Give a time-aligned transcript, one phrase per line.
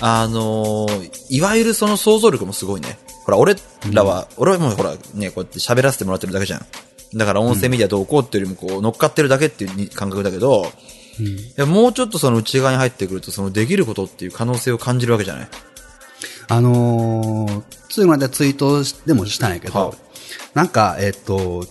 [0.00, 2.98] あのーいわゆるその想像力もすごいね。
[3.24, 3.56] ほら、俺
[3.92, 6.66] らは、俺はもうほら、ね、こうやって喋らせてもらってるだけじゃん。
[7.14, 10.66] だから音声メディアどうこうっていうよりもこう乗っかってるだけっていう感覚だけど、
[11.18, 15.48] いやもうちょっとその内側に入ってくると、そのできることっていう可能性を感じるわけじゃない？
[16.48, 19.94] あのー、ついまでツイートでもしたんやけど、は
[20.54, 21.66] なんか、えっ、と、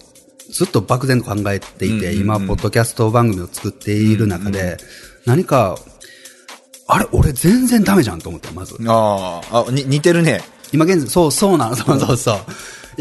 [0.52, 4.78] ずっと漠然と考えていて、今、ポッドキャスト番組を作っている中で、
[5.26, 5.78] 何か、
[6.88, 8.76] あれ、俺全然ダメじゃんと思って、まず。
[8.88, 10.42] ああ、あ、に、似てるね。
[10.72, 12.38] 今現在、そう、そうなの、そうそうそう。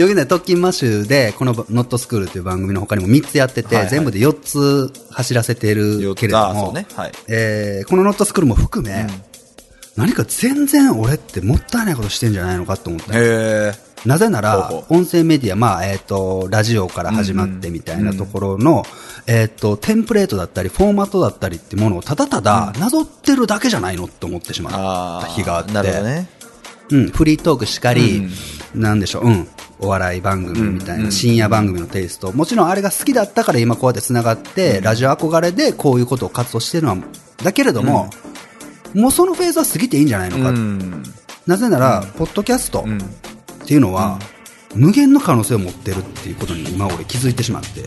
[0.01, 9.07] よくね、特勤マッシュで、このノットスクールっていう番組の他にも3つやってて、はいはい全部で4つ走らせてるけれどあも、ねはいえーこのノットスクールも含め、
[9.97, 13.15] 何か全然俺ってもったいないことしてんじゃないのかと思った。
[13.19, 13.73] へえ。
[14.07, 18.85] なぜなら音声メディア、まあ、えっ、と、ラジオから始まってみたいなところの、
[19.27, 25.19] えっ、と、テンプレートだったり、フォーマットだったりってものをただただなぞってるだけじゃないのって思ってしま。
[25.19, 25.73] った日があって。
[25.73, 26.29] ね。
[26.91, 28.29] うん、フリートークしかり、
[28.75, 29.49] なんでしょう、うん、
[29.81, 36.99] お笑い番組みたいな、深夜番組のテイスト、もちろんあれが好きだったから今こうやって繋がって、ラジオ憧れでこういうことを活動してるのは、
[37.43, 38.09] だけれども、
[38.95, 40.51] もうそのフェーズは過ぎていいんじゃないのか。
[40.51, 41.03] うん。
[41.47, 42.87] なぜなら、ポッドキャスト。
[42.87, 42.99] ん
[43.67, 44.21] っていうのは、
[44.77, 47.85] 無限の可能性を持ってるっていうことに今俺気づいてしまって。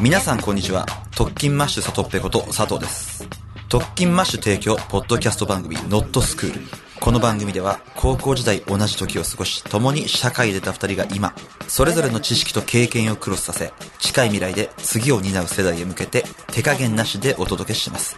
[0.00, 0.86] 皆さんこんにちは。
[1.16, 3.28] 特勤マッシュサトッペこと佐藤です。
[3.68, 6.60] 特勤マッシュ提供、ポッドキャスト番組、ノットスクール。
[7.00, 11.34] この番組では、高校時代同じ時を過ごし、共に社会に出た二人が今、
[11.66, 18.16] それぞれの知識と経験をクロスさせ、近い未来で次を担う世代へ向けて、手加減なしでお届けします。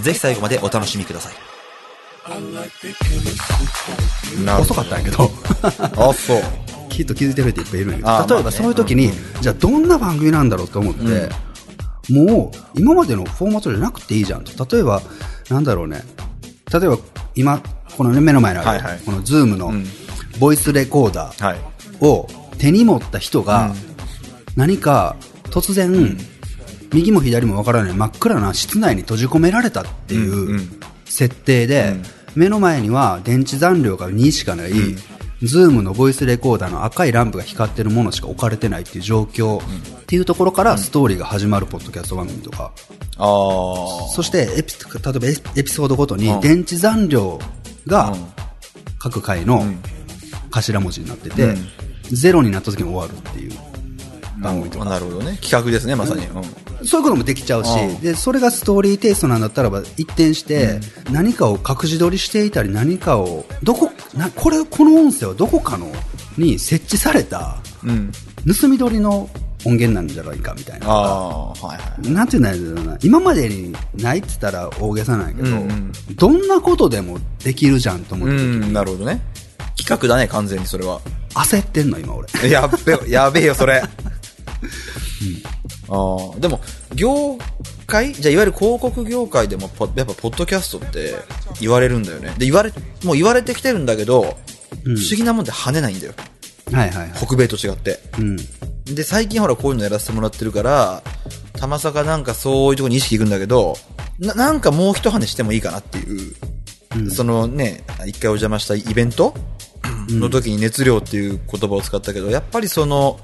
[0.00, 1.49] ぜひ最後までお楽しみください。
[4.60, 5.30] 遅かったんやけど。
[6.08, 6.42] あ、そう。
[6.90, 8.22] きっと気づいてる人いっぱいいるんや。
[8.22, 11.28] けど、例えばそういう時に、じゃあどんな番組なんだろうと思って、
[12.12, 14.76] もう今までのフォーマットじゃなくていいじゃんと。
[14.76, 15.00] 例えば、
[15.48, 16.02] なんだろうね。
[16.72, 16.98] 例えば
[17.34, 17.60] 今、
[17.96, 19.00] この、ね、目の前にある、はいはい。
[19.04, 19.72] このズームの
[20.38, 21.58] ボイスレコーダはい。
[22.00, 23.74] ーを手に持った人が、
[24.56, 26.18] 何か突然、
[26.92, 30.60] 右も左もわからない真っ暗な室内に閉じ込められたっていう
[31.04, 31.96] 設定で、
[32.34, 34.70] 目の前には電池残量が2しかない、
[35.42, 39.58] ズームのボイスレコーダーの赤いランプが光ってるものしか置かれてないっていう状況。
[39.58, 42.72] っていうところからストーリーが始まるポッドキャスト番組とか、
[43.16, 44.08] ああ。
[44.10, 46.40] そしてエピ例えばエピソードごとにうん。
[46.40, 47.38] 電池残量
[47.86, 48.26] がうん
[48.98, 49.64] 各回の
[50.50, 51.54] 頭文字になってて、
[52.12, 53.52] ゼロになった時に終わるっていう
[54.42, 54.84] 番組とか。
[54.84, 55.38] なるほどね。
[55.40, 56.26] 企画ですね、まさに。
[56.26, 60.80] うんそういうこともできちゃうしうん、で、それがストーリーテイストなんだったらば、一転して、
[61.10, 65.90] 何かを隠し撮りしていたり、何かを、どこ、な、これ、この音声はどこかの、
[66.38, 68.12] に設置された、うん。
[68.60, 69.28] 盗み撮りの
[69.64, 70.88] 音源なんじゃないかみたいな。
[70.88, 72.10] はいはい。
[72.10, 79.20] なんていうんだろうな、今までにないって言ったら大げさなんやけど、うんうんどんなことでもできるじゃんと思って、うん、なるほどね。
[79.76, 81.00] 企画だね、完全にそれは。
[81.34, 82.50] 焦ってんの、今俺。
[82.50, 83.78] やっべよ、やべえよ、それ。
[83.78, 83.88] あ
[85.90, 86.60] あ、でも、
[86.94, 87.36] 業
[87.86, 91.16] 界じゃあ、いわゆる広告業界でも、ポやっぱ、ポッドキャストって
[91.60, 92.32] 言われるんだよね。
[92.38, 92.72] で、言われ、
[93.04, 94.36] もう言われてきてるんだけど、
[94.84, 96.14] 不思議なもんで跳ねないんだよ。
[96.72, 97.12] はいはいはい。
[97.16, 97.98] 北米と違って。
[98.18, 98.36] うん。
[98.94, 101.02] で、最近ほら、こういうのやらせてもらってるから、
[101.54, 103.76] たまさかなんかそういうとこに意識いくんだけど、
[104.20, 106.32] な、なんかもう一跳ねしてもいいかなってい
[107.04, 109.34] う、そのね、一回お邪魔したイベント？
[110.08, 113.20] の時に熱量っていう言葉を使ったけど、やっぱりその、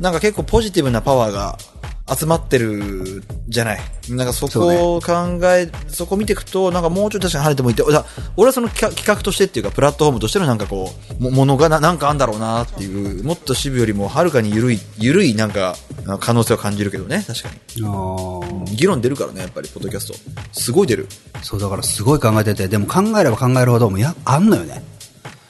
[0.00, 1.58] なんか結構ポジティブなパワーが
[2.06, 3.80] 集まってるじゃない。
[4.10, 5.12] なんかそこを考
[5.44, 8.04] え、そこ見ていくと、なんかもうちょっと確かに跳ねてもいいって、だ
[8.36, 15.76] 俺はその企画としてっていうか、プラットフォームとしてのなんかこう、もものがななんかあんだろうなっていう、もっと支部よりもはるかに緩い、緩いなんか、
[16.06, 17.54] あ可能性を感じるけどね、確かに。
[17.82, 20.14] あー議論出るからね、やっぱり、ポッドキャスト。
[20.52, 21.08] すごい出る。
[21.42, 24.82] そう、だからすごい考えてて、でも考えれば考えるほど、もうや、あんのよね。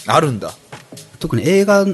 [0.06, 0.54] あるんだ。
[1.18, 1.84] 特に映画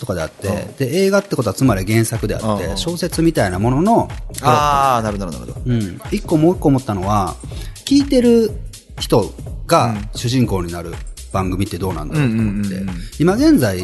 [0.00, 4.08] とかであって、で映画ってことはつまり原作であって、うん小説みたいなものの、
[4.42, 5.62] ああ、なるほど、なるほど。
[5.66, 7.36] うん、一個もう一個思ったのは、
[7.84, 8.50] 聞いてる
[8.98, 9.32] 人
[9.66, 10.92] が主人公になる
[11.32, 12.76] 番組ってどうなんだろうと思って、
[13.18, 13.82] 今現在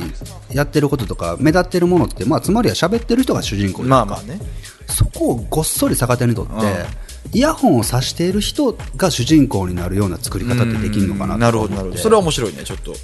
[0.52, 4.40] やってることとか目立ってるものって、まあ、つまりは喋ってる人が主人公まあまあね。
[4.86, 6.52] そこをごっそり逆手にとって、
[7.32, 11.40] イヤホンを挿している人が主人公になるような作り方ってできるのかなと思って。
[11.40, 12.02] なるほど、なるほど。
[12.02, 12.94] それは面白いね、ちょっと。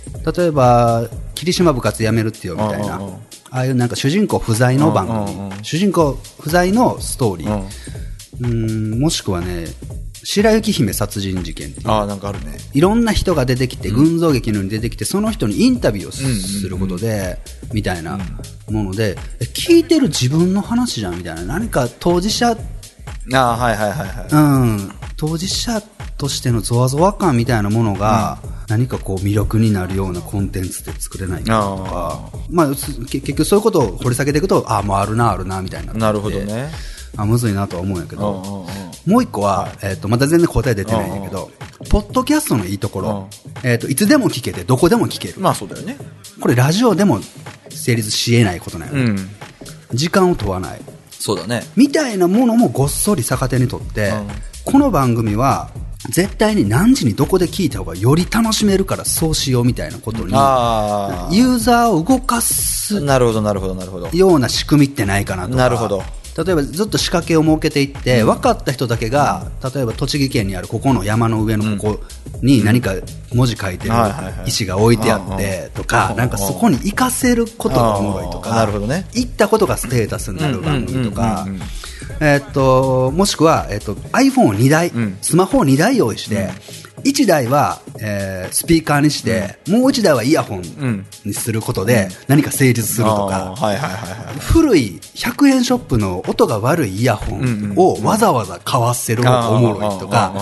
[0.42, 3.00] 例えば霧島部活やめるってよみたいな。
[3.50, 7.68] ああいうなんか主人公不在の番組、主人公不在のストーリー、
[8.40, 9.00] うん。
[9.00, 9.66] もしくはね
[10.24, 11.90] 白雪姫殺人事件っていう。
[11.90, 12.58] ああ、なんかあるね。
[12.74, 17.38] いろんな人が出てきて、群像劇のように出てきて、その人にインタビューをすることで、
[17.72, 18.18] みたいな
[18.68, 22.56] もので、え聞いてる自分の話じゃんみたいな、何か当事者、
[23.32, 24.28] ああ、はいはいはいはい。
[24.32, 25.82] うん、当事者
[26.16, 28.38] としてのゾワゾワ感みたいなものが、
[28.68, 35.92] 何かこう魅力になるようなコンテンツで作れないかとか、まあ、結局そういうことを掘り下げていくと、ああ、もうあるな、あるな、みたいな。
[35.92, 36.70] なるほどね。
[37.16, 41.50] あ、むずいなとは思うんやけど、うんうんうんもう一個は、えっ、と、また全然答え出てないんやけど、
[41.88, 43.30] ポッドキャストのいいところ、
[43.62, 45.40] えっ、と、いつでも聞けて、どこでも聞ける。
[45.40, 45.96] まあそうだよね。
[46.40, 47.20] これラジオでも
[47.70, 49.96] 成立し得ないことなんよね、うん。
[49.96, 50.80] 時間を問わない。
[51.10, 51.62] そうだね。
[51.74, 54.28] みたいなものもごっそり逆手にとって、うん
[54.70, 55.70] この番組は
[56.10, 62.40] 絶対に何時にどこで聞いた方がより楽しめるからそうしようみたいなことに、あユーザーを動かあ。
[62.42, 64.10] すなるほど、なるほど、なるほど。
[64.12, 65.56] ような仕組みってないかなとか。
[65.56, 66.02] なるほど。
[66.36, 72.00] 例えばずっと仕掛けを設けていって、分かった人だけが、例えば栃木県にあるここの山の上のここ
[72.42, 72.92] に何か
[73.32, 73.94] 文字書いてる
[74.44, 79.06] 石が置いてあってとか、なんかそこに活かせることがおもろいとか、なるほどね。
[79.14, 81.46] 行ったことがステータスになる番組とか
[82.20, 85.18] えーっと、もしくは、えーっと、iPhone を2台、ん。
[85.22, 86.50] スマホを2台用意して、
[87.04, 93.54] 1台は、えースピーカーにして、もう1台はイヤホンにすることで何か成立するとか。
[94.40, 100.32] 古い100円ショップの音が悪いイヤホンをわざわざ買わせる方がおもろいとか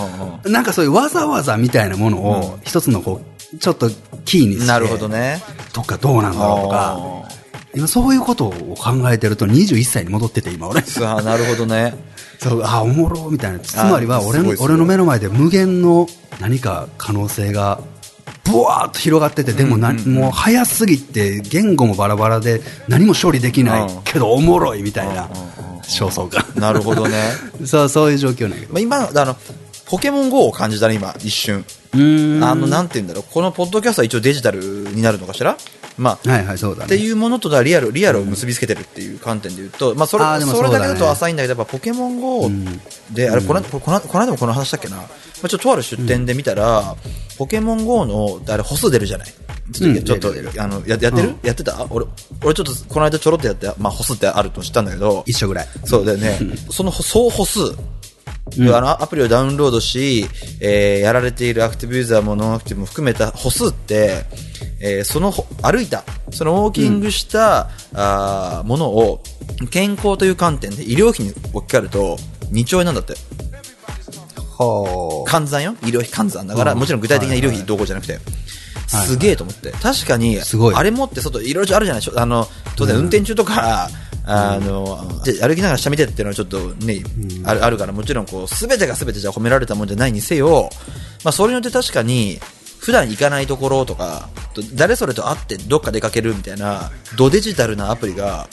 [0.43, 3.21] うん、なんかそういうわざわざみたいなものを一つのこ
[3.53, 3.89] う、ちょっと
[4.25, 5.41] キーにして、なるほどね。
[5.73, 7.26] とかどうなんだろうとか、
[7.75, 10.81] 今そういうことを考えてると21歳に戻ってて今俺。
[10.81, 11.93] さあ、なるほどね。
[12.41, 13.59] そう、あ、おもろみたいな。
[13.59, 16.07] つまりは俺の俺の目の前で無限の
[16.39, 17.79] 何か可能性が、
[18.43, 25.27] ブワーッと広がってて、でもな、もう早すぎて、言語もバラバラで何も処理できないうんけどおもろいみたいな
[25.83, 26.45] 焦燥感。
[26.55, 27.31] なるほどね。
[27.65, 28.73] そう、そういう状況なんやけど。
[28.73, 29.35] まあ今、あの、
[29.85, 31.65] ポケモン GO を感じたね、今、一瞬。
[31.93, 32.43] うーん。
[32.43, 33.23] あの、なんて言うんだろう。
[33.33, 35.57] このポッドキャストは一応デジタルになるのかしら？
[35.97, 36.85] まあ、はいはい、そうだね。
[36.85, 42.49] っていうものとだリアル、リアルを結びつけてるっていう観点で言うと、まあそれ、それだけだと浅いんだけど、やっぱポケモン GO
[43.11, 44.97] で、あれ、この、この、この間もこの話したっけな。
[44.97, 45.03] ま
[45.43, 46.95] あちょっととある出店で見たら、
[47.37, 49.27] ポケモン GO の、あれ、歩数出るじゃない？
[49.73, 51.85] ちょっと、うんちょあの、ややってる、うんやってた？
[51.89, 52.05] 俺、
[52.43, 55.67] 俺ちょっとこの間ちょろっとやって、まあ歩数ってあると知ったんだけど、一緒ぐらい。
[55.85, 56.39] そうだよね。
[56.71, 57.59] その総歩数。
[58.59, 60.25] あの、アプリをダウンロードし、
[60.61, 64.23] えーやられているアクティブユーザーもノンアクティブも含めた歩数って、
[64.79, 69.21] えーそのほ歩いた、そのウォーキングした、あーものを、
[69.71, 72.17] 健康という観点で医療費に置き換えると、
[72.51, 73.13] 2兆円なんだって。
[74.57, 75.75] は換算よ。
[75.83, 76.79] 医療費換算だから、うん。
[76.79, 78.19] もちろん具体的な医療費どこじゃなくて。
[78.87, 79.71] すげえと思って。
[79.71, 80.75] 確かに、すごい。
[80.75, 82.19] あれ持って外、いろいろあるじゃないでしょ。
[82.19, 83.89] あの、当然運転中とか、
[84.25, 87.03] あの、で歩きながら下見てっていうのはちょっとね、
[87.45, 90.69] あるあるから、もちろんこう、すべてがすべてじゃ褒められたもんじゃないにせよ、
[91.23, 92.39] まあそれによって確かに、
[92.79, 94.29] 普段行かないところとか、
[94.73, 98.47] 誰それと会ってどっか出かけるみたいな、ドデジタルなアプリが、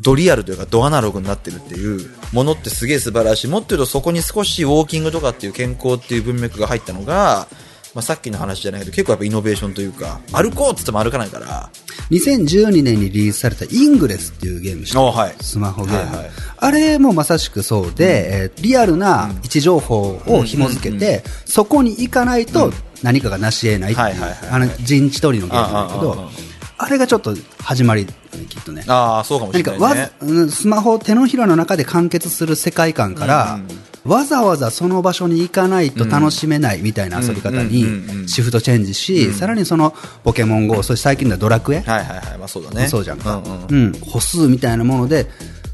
[0.00, 3.48] ドリアルというかドアナログになってるっていうものってすげえ素晴らしい。
[3.48, 7.48] もっと言うとそこに少しウォーキングとかっていう健康っていう文脈が入ったのが、
[7.94, 11.70] まあ、さっきの話じゃないけど結構やっぱイノベーションというか、歩こうって言っても歩かないから、
[12.10, 15.34] 2012年にリリースされたイングレスっていうゲーム知ってはい。
[15.40, 16.30] スマホゲーム、はいはい。
[16.56, 22.72] あれもまさしくそうで、えーリアルな位置情報を紐付けて、そこに行かないと
[23.02, 26.30] 何かが成し得ないっていうあの陣地取りのゲームだけど
[26.78, 28.84] あれがちょっと始まりきっとね。
[28.86, 30.12] ああ、そうかもし何かわれないね。
[30.22, 33.60] うんスマホを手のひらの中で完結する世界観から、
[34.04, 37.84] わざわざその場所に行かないと楽しめないみたいな遊び方に
[38.26, 39.94] シフトチェンジし、さらにその
[40.24, 42.88] ポケモン GO、そして最近ではドラクエ、はいはいはい、まあそうだね。
[42.88, 43.84] そうじゃんか、ううんん。
[43.86, 43.92] うん。
[44.00, 45.26] 歩数みたいなもので、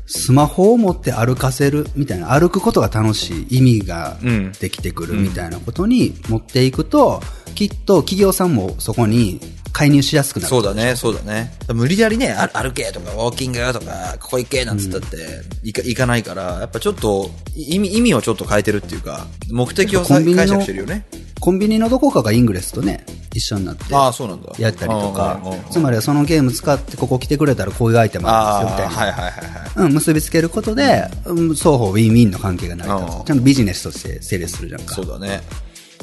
[0.07, 7.21] スマホを持って歩かせるみたいな、歩くことが楽しい意味がうんできてくるみたいなことに持っていくと、
[7.55, 9.41] きっと企業さんもそこに
[9.77, 10.49] 介入しやすくなる。
[10.49, 11.53] そうだね、そうだね。
[11.69, 15.17] 無理やりね、あ歩けとか、ウォーキングとか、ここ行けなんつったって、
[15.65, 21.05] 行か行かないから、やっぱちょっと、意味、意味をちょっと変えてるっていうか、目的を解釈してるよね。
[21.41, 23.05] コンビニのどこかがイングレスとね、
[23.35, 23.95] 一緒になって。
[23.95, 24.51] ああ、そうなんだ。
[24.59, 29.13] やったりとかうんうんうん、つまりはそのゲーム使ってここ来てくれたらこういうアイテムあるんですよみたいな。
[29.13, 29.87] はいはいはいはい。
[29.89, 33.27] うん、結びつけることで、うん双方ウィンウィンの関係が成り立うんつ。
[33.27, 34.95] ちゃんとビジネスとして成立するじゃんか。
[34.95, 35.43] そうだね。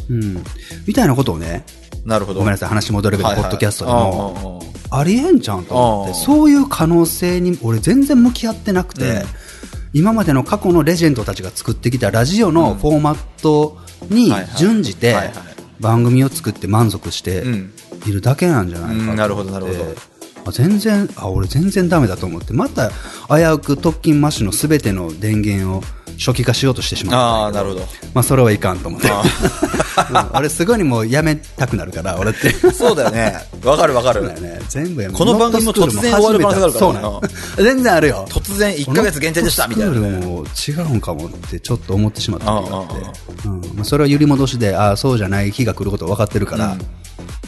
[0.10, 0.44] うん。
[0.86, 1.66] みたいなことをね、
[2.06, 2.40] なるほど。
[2.40, 3.44] ごめんなさい、話戻るけど、はいはい。
[3.44, 9.24] ポッドキャストでも、うんうんうんありえんじゃんと思って、そういう可能性に俺全然向き合ってなくて、うん。
[9.92, 13.80] 今までの過去のレジェンドたちが作ってきたラジオのフォーマット
[14.10, 15.16] に準じて
[15.80, 17.74] 番組を作って満足してうん。
[18.06, 19.96] いるだけなんじゃないかと思って、うんなるほどなるほど。
[20.46, 22.54] あ全然あ俺全然ダメだと思って。
[22.54, 22.92] また
[23.30, 25.82] 危うく特勤マッシュの全ての電源を
[26.20, 27.82] 初期化しようとしてしまったああ、なるほど。
[28.14, 29.10] まあそれはいかんと思って。
[30.10, 32.52] うん俺すぐにもうやめたくなるから、俺って。
[32.72, 33.36] そうだよね。
[33.64, 34.60] わかるわかるね。
[34.70, 37.22] 全部やめこの番組も突然終わる可能性があるからそうなの。
[37.58, 38.26] 全然あるよ。
[38.30, 40.26] 突然1ヶ月限定でしたみたいなね。
[40.26, 43.48] も違うんかもってちょっと思ってしまった時があって。
[43.48, 43.62] うん。
[43.76, 46.78] まあそれは揺り戻しで、ああ、そうじゃない日が来ること分かってるから、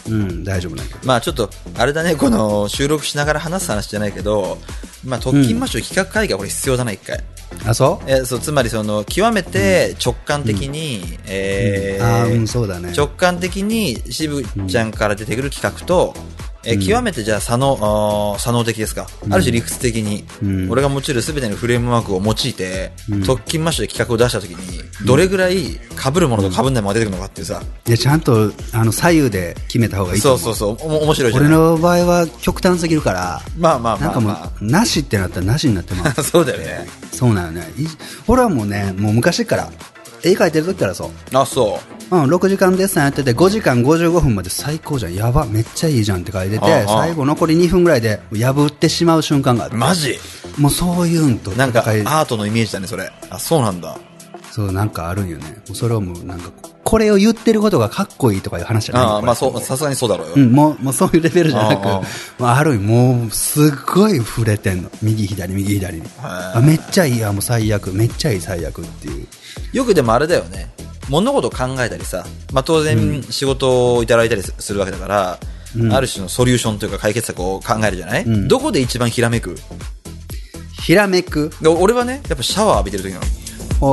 [0.08, 1.08] うん、大丈夫なんだけど。
[1.08, 4.58] まあちょっと、あれだね、この収録しながら話す話じゃないけど、
[5.04, 7.24] まあ特勤マッシュ企画会議はこれ必要だな、一回。
[7.66, 8.10] あ、そう？
[8.12, 12.94] えそうつまりその極めて直感的に、えーああ、うん、そうだね。
[12.96, 16.14] 直感的に渋ちゃんから出てくる企画と、
[16.66, 20.70] えー極めてじゃあ左脳左脳的ですか、ある種理屈的に、うん。
[20.70, 22.92] 俺が用いる全てのフレームワークを用いて、
[23.26, 30.56] 特勤マッシュで企画を出した時にどれぐらい被るものと被んないものが出てくるのかっていうさ、で、ちゃんと、あの、左右で決めた方がいいとそう。
[30.56, 30.88] そうそう。
[30.88, 36.22] おも面白いじゃない俺の場合は極端すぎるから、まあまあなんかもまあまう、なしってなったらなしになってます。
[36.22, 36.88] あ そうだよね。
[37.12, 37.62] そうなのね。
[37.78, 37.86] い
[38.28, 39.70] 俺はもうね、もう昔から、
[40.24, 41.38] 絵描いてる時からそう。
[41.38, 45.16] あそううん、6時間デッサンやってて、5時間55分まで最高じゃん。
[45.16, 49.76] やば、めっちゃいいじゃんって書いてて、最後残り2分ぐらいで破ってしまう瞬間があって。
[49.76, 50.18] マジ？
[50.58, 53.98] もうそういうんとなんかアートのイメージだねそれあそうなんだ
[54.52, 55.58] そう、なんかあるんよね。
[55.74, 56.50] それをもうなんか、
[56.86, 62.02] これを言ってることがかっこいいとかいう話じゃないああまあそうさすがにそうだろうよ、うん、もう、もうそういうレベルじゃなく、ああ
[62.40, 64.90] まあ、ある意味もう、すっごい触れてんの。
[65.02, 66.04] 右左、右左に。
[66.22, 67.92] あめっちゃいいや、もう最悪。
[67.92, 69.28] めっちゃいい最悪っていう。
[69.74, 70.72] よくでもあれだよね
[71.10, 75.40] 物事を考えたりさ、まあ、当然仕事をいただいたりするわけだから、
[75.92, 78.48] ある種のソリューションというか解決策を考えるじゃない、ん。
[78.48, 79.56] どこで一番ひらめく？
[80.84, 81.52] ひらめく？
[81.62, 83.26] で俺はねやっぱシャワー浴びてる時なの。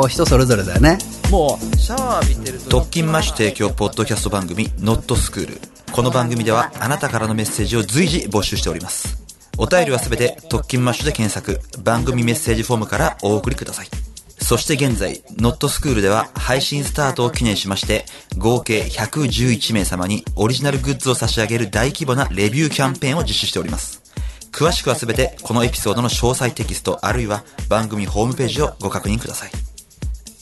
[0.00, 0.98] お人それぞれだよね。
[1.30, 5.60] もうシャワー浴びてると特勤マッシュ提供ポッドキャスト番組「ノットスクール。
[5.90, 9.22] この番組ではあなたからのメッセージを随時募集しております。
[9.58, 11.60] お便りはすべて特勤マッシュで検索。
[11.82, 14.11] 番組メッセージフォームからお送りください
[14.42, 18.04] そして現在、ノットスクールでは配信スタートを記念しまして、
[18.36, 24.02] 合計111名様にオリジナルグッズを差し上げる大規模なレビューキャンペーンを実施しております。
[24.50, 29.50] 詳しくはすべてこのエピソードの詳細テキストあるいは番組ホームページをご確認ください。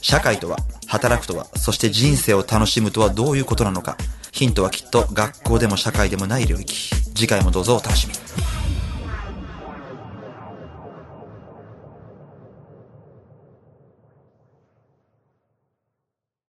[0.00, 3.96] 社会とは、働くとは、そして人生を楽しむとはどういうことなのか。
[4.32, 6.74] ヒントはきっと学校でも社会でもない領域。
[7.14, 8.59] 次回もどうぞお楽しみに。